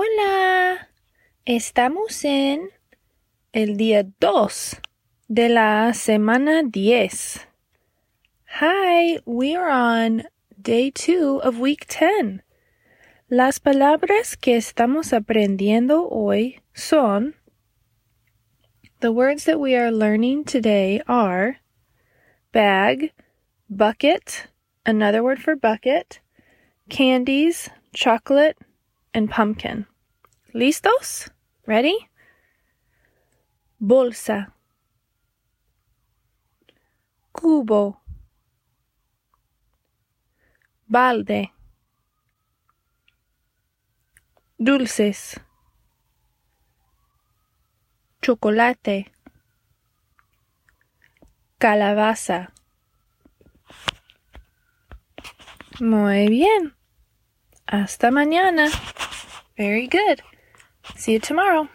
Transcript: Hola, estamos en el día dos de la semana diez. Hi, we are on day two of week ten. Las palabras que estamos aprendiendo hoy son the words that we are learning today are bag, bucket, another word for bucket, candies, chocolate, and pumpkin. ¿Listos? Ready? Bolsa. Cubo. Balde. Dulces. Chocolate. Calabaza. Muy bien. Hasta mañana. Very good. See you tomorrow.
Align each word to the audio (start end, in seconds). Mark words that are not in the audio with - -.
Hola, 0.00 0.90
estamos 1.44 2.24
en 2.24 2.70
el 3.52 3.76
día 3.76 4.06
dos 4.20 4.76
de 5.26 5.48
la 5.48 5.92
semana 5.92 6.62
diez. 6.62 7.48
Hi, 8.60 9.18
we 9.24 9.56
are 9.56 9.68
on 9.68 10.22
day 10.56 10.92
two 10.92 11.40
of 11.42 11.58
week 11.58 11.86
ten. 11.88 12.44
Las 13.28 13.58
palabras 13.58 14.36
que 14.36 14.54
estamos 14.54 15.12
aprendiendo 15.12 16.08
hoy 16.08 16.60
son 16.72 17.34
the 19.00 19.10
words 19.10 19.46
that 19.46 19.58
we 19.58 19.74
are 19.74 19.90
learning 19.90 20.44
today 20.44 21.02
are 21.08 21.56
bag, 22.52 23.12
bucket, 23.68 24.46
another 24.86 25.24
word 25.24 25.40
for 25.40 25.56
bucket, 25.56 26.20
candies, 26.88 27.68
chocolate, 27.92 28.56
and 29.14 29.30
pumpkin. 29.30 29.86
¿Listos? 30.52 31.30
Ready? 31.66 32.08
Bolsa. 33.78 34.54
Cubo. 37.32 38.00
Balde. 40.86 41.52
Dulces. 44.58 45.40
Chocolate. 48.22 49.12
Calabaza. 51.58 52.52
Muy 55.80 56.28
bien. 56.28 56.77
Hasta 57.70 58.10
mañana. 58.10 58.70
Very 59.58 59.88
good. 59.88 60.22
See 60.96 61.12
you 61.12 61.20
tomorrow. 61.20 61.68